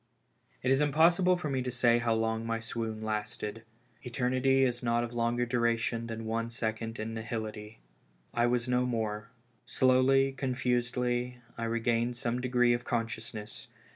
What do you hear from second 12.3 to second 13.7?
degree of consciousness.